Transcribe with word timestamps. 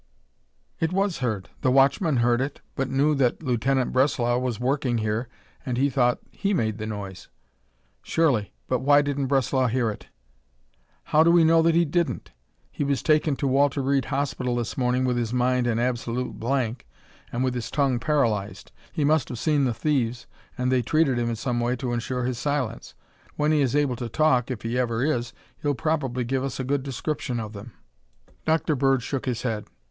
"It 0.79 0.91
was 0.91 1.19
heard. 1.19 1.49
The 1.61 1.69
watchman 1.69 2.17
heard 2.17 2.41
it, 2.41 2.59
but 2.73 2.89
knew 2.89 3.13
that 3.13 3.43
Lieutenant 3.43 3.91
Breslau 3.93 4.39
was 4.39 4.59
working 4.59 4.97
here 4.97 5.27
and 5.63 5.77
he 5.77 5.91
thought 5.91 6.17
that 6.23 6.35
he 6.39 6.55
made 6.55 6.79
the 6.79 6.87
noise." 6.87 7.27
"Surely, 8.01 8.51
but 8.67 8.79
why 8.79 9.03
didn't 9.03 9.27
Breslau 9.27 9.67
hear 9.67 9.91
it?" 9.91 10.07
"How 11.03 11.21
do 11.21 11.29
we 11.29 11.43
know 11.43 11.61
that 11.61 11.75
he 11.75 11.85
didn't? 11.85 12.31
He 12.71 12.83
was 12.83 13.03
taken 13.03 13.35
to 13.35 13.47
Walter 13.47 13.79
Reed 13.83 14.05
Hospital 14.05 14.55
this 14.55 14.75
morning 14.75 15.05
with 15.05 15.17
his 15.17 15.31
mind 15.31 15.67
an 15.67 15.77
absolute 15.77 16.39
blank 16.39 16.87
and 17.31 17.43
with 17.43 17.53
his 17.53 17.69
tongue 17.69 17.99
paralyzed. 17.99 18.71
He 18.91 19.05
must 19.05 19.29
have 19.29 19.37
seen 19.37 19.65
the 19.65 19.71
thieves 19.75 20.25
and 20.57 20.71
they 20.71 20.81
treated 20.81 21.19
him 21.19 21.29
in 21.29 21.35
some 21.35 21.59
way 21.59 21.75
to 21.75 21.93
ensure 21.93 22.23
his 22.23 22.39
silence. 22.39 22.95
When 23.35 23.51
he 23.51 23.61
is 23.61 23.75
able 23.75 23.97
to 23.97 24.09
talk, 24.09 24.49
if 24.49 24.63
he 24.63 24.79
ever 24.79 25.05
is, 25.05 25.31
he'll 25.61 25.75
probably 25.75 26.23
give 26.23 26.43
us 26.43 26.59
a 26.59 26.63
good 26.63 26.81
description 26.81 27.39
of 27.39 27.53
them." 27.53 27.73
Dr. 28.47 28.75
Bird 28.75 29.03
shook 29.03 29.27
his 29.27 29.43
head. 29.43 29.67